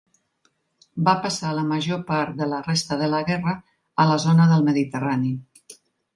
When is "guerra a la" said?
3.29-4.19